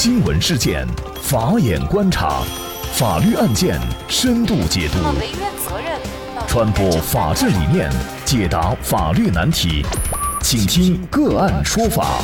[0.00, 0.86] 新闻事件，
[1.20, 2.40] 法眼观察，
[2.92, 4.98] 法律案件深度解读，
[6.46, 7.90] 传播法治理念，
[8.24, 9.84] 解答法律难题，
[10.40, 12.20] 请听个案说法。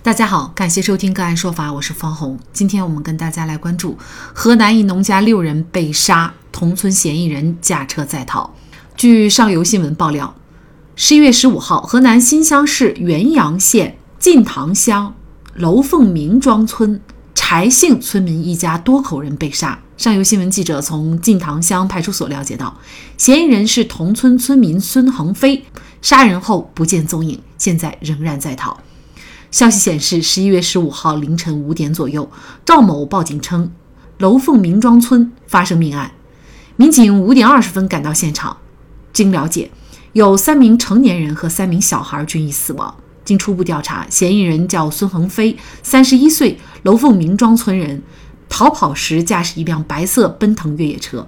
[0.00, 2.38] 大家好，感谢收听个案说法，我是方红。
[2.52, 3.98] 今天我们跟大家来关注
[4.32, 8.54] 河南一农家六人被杀，同村嫌疑人驾车在逃。
[8.96, 10.32] 据上游新闻爆料。
[10.94, 15.14] 十一月十五号，河南新乡市原阳县晋塘乡
[15.52, 16.98] 楼凤明庄村
[17.34, 19.78] 柴姓村民一家多口人被杀。
[19.98, 22.74] 上游新闻记者从晋塘乡派出所了解到，
[23.18, 25.66] 嫌疑人是同村村民孙恒飞，
[26.00, 28.80] 杀人后不见踪影，现在仍然在逃。
[29.50, 32.30] 消息显示，十一月十五号凌晨五点左右，
[32.64, 33.70] 赵某报警称
[34.16, 36.12] 楼凤明庄村发生命案，
[36.76, 38.56] 民警五点二十分赶到现场，
[39.12, 39.70] 经了解。
[40.14, 42.94] 有三名成年人和三名小孩均已死亡。
[43.24, 48.02] 经初步调查，嫌疑人叫孙恒飞，三十一岁，楼凤明庄村人。
[48.48, 51.26] 逃跑时驾驶一辆白色奔腾越野车。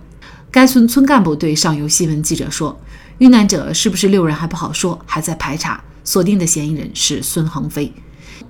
[0.50, 2.78] 该村村干部对上游新闻记者说
[3.19, 5.83] ：“遇难者是不是六人还不好说，还在排查。
[6.05, 7.92] 锁定的嫌疑人是孙恒飞。”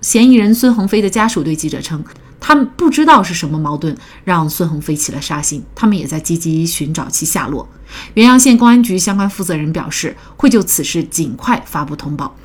[0.03, 2.05] 嫌疑人孙恒飞的家属对记者称。
[2.38, 7.66] 他们不知道是什么矛盾让孙恒飞起了杀心，他们也在积极寻找其下落。
[8.14, 12.36] 原阳县公安局相关负责人表示，会就此事尽快发布通报。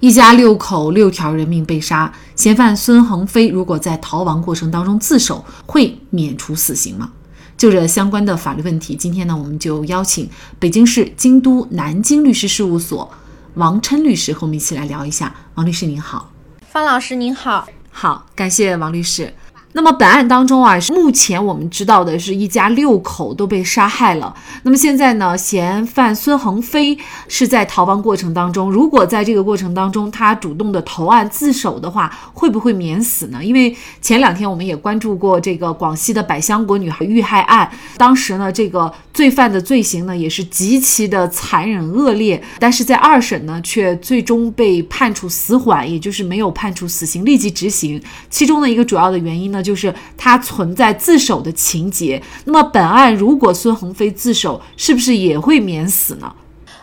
[0.00, 7.12] 一家六口六条人命被杀，嫌犯孙恒飞如果在逃亡过程当中自首，会免除死刑吗？
[7.58, 10.26] 就这相关的法律问题，今天呢，我们就邀请
[10.58, 13.10] 北京市京都南京律师事务所
[13.54, 15.34] 王琛律师和我们一起来聊一下。
[15.56, 16.32] 王律师您好，
[16.70, 17.68] 方老师您好。
[17.90, 19.34] 好，感谢王律师。
[19.72, 24.34] 那么本案当中啊，目前我们知道的是一家六口都被杀害了。
[24.64, 33.44] 那么现在呢，嫌犯孙恒飞是在逃亡过程当中，如果在这个过程当中他主动的投案自首的话，会不会免死呢？
[33.44, 48.02] 因为前两天我们也关注过这个广西的百香果女孩遇害案，当时呢，这个罪犯的罪行呢也是极其的残忍恶劣，但是在二审呢却最终被判处死缓，也就是没有判处死刑立即执行。
[48.28, 49.59] 其中的一个主要的原因呢。
[49.62, 52.22] 就是他存在自首的情节。
[52.44, 56.32] 那么本案如果孙恒飞自首，是不是也会免死呢？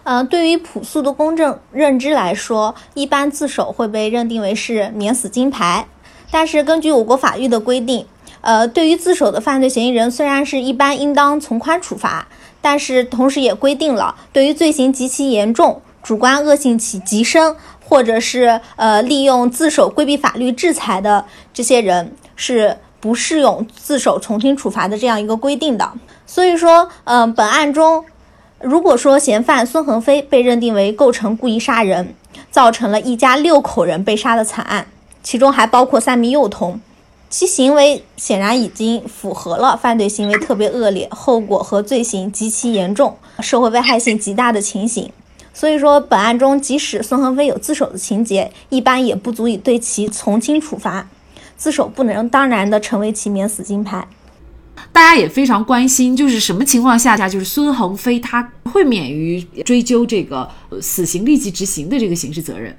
[0.04, 5.88] 呃，对于朴素的公正认知来说，一般自首会被认定为是免死金牌。
[6.32, 8.06] 但是根据我国法律的规定，
[8.42, 12.28] 呃，对于自首的犯罪嫌疑人，虽然是一般应当从宽处罚，
[12.62, 17.56] 但是同时也规定了，对于罪行极其严重、主观恶性起极深，
[17.88, 22.12] 或者是呃利用自首规避法律制裁的这些人。
[22.40, 25.92] 是不适用自首从轻处罚的这样一个规定的，
[26.28, 28.06] 所以说，嗯，本案中，
[28.62, 32.14] 如果说嫌犯孙恒飞被认定为构成故意杀人，
[32.52, 34.86] 造成了一家六口人被杀的惨案，
[35.24, 36.80] 其中还包括三名幼童，
[37.28, 45.12] 其行为显然已经符合了犯罪行为特别恶劣、后果和罪行极其严重、社会危害性极大的情形，
[45.58, 51.08] 所以说，本案中即使孙恒飞有自首的情节，一般也不足以对其从轻处罚。
[51.56, 54.08] 自首不能当然的成为其免死金牌。
[54.94, 60.48] 大家也非常关心，就是什么情况下下，就是孙恒飞他会免于追究这个
[60.80, 62.78] 死刑立即执行的这个刑事责任。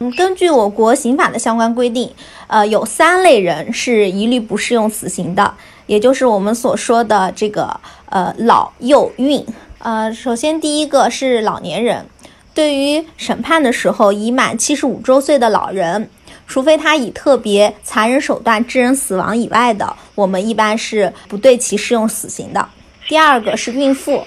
[0.00, 2.10] 嗯，根据我国刑法的相关规定，
[2.48, 5.54] 呃，有三类人是一律不适用死刑的，
[5.86, 9.46] 也就是我们所说的这个呃老幼孕。
[9.80, 12.06] 呃，首先第一个是老年人，
[12.52, 16.10] 对于审判的时候已满七十五周岁的老人。
[16.46, 22.68] 除非他以特别残忍手段致人死亡以外的，我们一般是不对其适用死刑的。
[23.06, 24.26] 第二个是孕妇，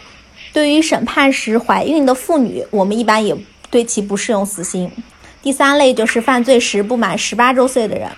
[0.54, 3.36] 对于审判时怀孕的妇女，我们一般也
[3.70, 4.90] 对其不适用死刑。
[5.42, 8.10] 第三类就是犯罪时不满十八周岁的人。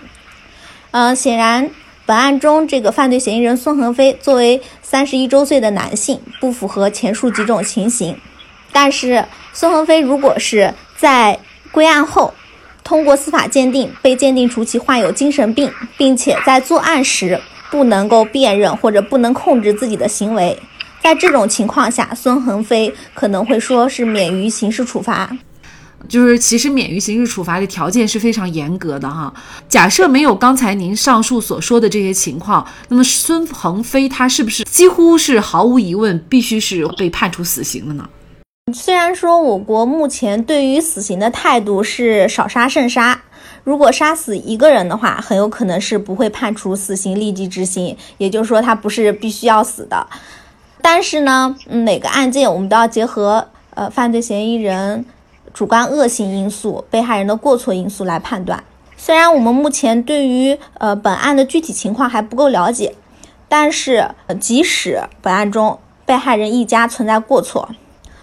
[0.91, 1.72] 嗯，显然
[2.05, 8.16] 本案中这个犯罪嫌疑人孙恒飞作为三十一周岁的男性，不符合前述几种情形。
[8.71, 11.39] 但是孙恒飞如果是在
[11.71, 12.31] 归案后，
[12.83, 17.41] 通过司法鉴定，被鉴定出其患有精神病，并且在作案时
[17.71, 20.56] 不能够辨认或者不能控制自己的行为。
[21.01, 25.35] 在这种情况下，孙恒飞可能会说是免于刑事处罚。
[26.07, 29.33] 就是其实免于刑事处罚的条件是非常严格的哈。
[29.68, 38.07] 假设没有刚才您上述所说的这些情况，那么孙鹏飞他是不是几乎是毫无疑问必须是被判处死刑的呢？
[38.74, 43.21] 虽然说我国目前对于死刑的态度是少杀慎杀，
[43.63, 50.07] 如果杀死一个人的话，很有可能是不会判处死刑立即执行，也就是说他不是必须要死的。
[50.81, 55.06] 但是呢，每个案件我们都要结合呃犯罪嫌疑人
[55.56, 58.62] 主观恶性因素、被害人的过错因素来判断。
[58.98, 62.94] 虽然我们目前对于呃本案的具体情况还不够了解，
[63.48, 67.69] 但是即使本案中被害人一家存在过错，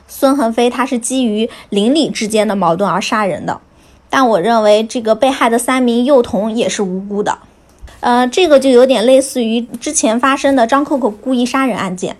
[0.06, 3.62] 孙恒飞他是基于邻里之间的矛盾而杀人的，
[4.10, 7.38] 但我认为这个被害的三名幼童也是无辜的。
[8.00, 12.18] 呃，这个就有点类似于之前发生的张扣扣故意杀人案件。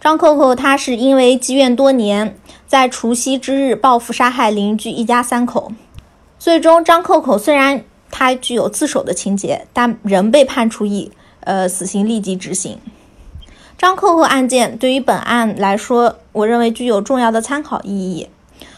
[0.00, 5.72] 张扣扣他是因为积怨多年，在除夕之日报复杀害邻居一家三口，
[6.38, 12.78] 最终张扣扣虽然他具有自首的情节，但仍被判处以呃死刑立即执行。
[13.78, 18.28] 张扣扣案件对于本案来说，我认为具有重要的参考意义。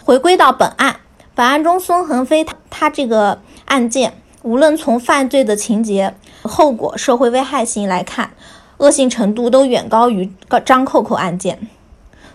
[0.05, 1.01] 回归到本案，
[1.35, 4.15] 本案中孙恒飞他他这个案件。
[4.43, 8.31] 无论从犯罪的情节、后果、社会危害性来看，
[8.79, 10.33] 恶性程度都远高于
[10.65, 11.69] 张扣扣案件。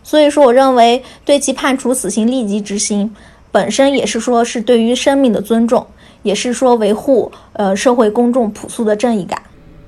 [0.04, 3.16] 所以说，我认为对其判处死刑立即执行，
[3.52, 5.88] 本身也是说是对于生命的尊重，
[6.22, 9.42] 也是说维护呃社会公众朴素的正义感。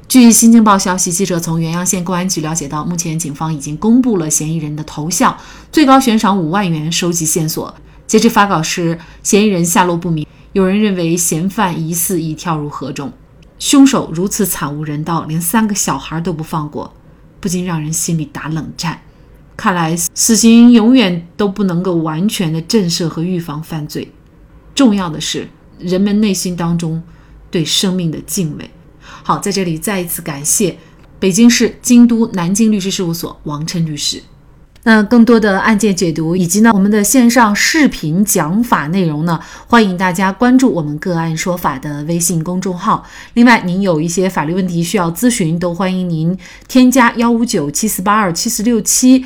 [0.07, 5.35] 据新京报消息，记者从原阳县公安局了解到，目前警方已经公布了嫌疑人的头像，
[5.71, 7.73] 最高悬赏五万元收集线索。
[8.07, 10.25] 截至发稿时，嫌疑人下落不明。
[10.53, 13.11] 有人认为嫌犯疑似已跳入河中，
[13.59, 16.93] 凶手如此惨无人道，连三个小孩都不放过，
[17.41, 19.01] 不禁让人心里打冷战。
[19.57, 24.11] 看来死刑永远都不能够完全的震慑和预防犯罪，
[24.73, 25.47] 重要的是
[25.79, 27.01] 人们内心当中
[27.49, 28.69] 对生命的敬畏。
[28.99, 30.77] 好，在这里再一次感谢
[31.19, 34.21] 北京市京都南京律师事务所王琛律师。
[34.87, 43.03] 那更多的案件解读以及呢我们的线上视频讲法内容呢，欢迎大家关注我们个案说法的微信公众号。
[43.33, 46.37] 另外，您有一些法律问题需要咨询，都欢迎您
[46.67, 49.25] 添加幺五九七四八二七四六七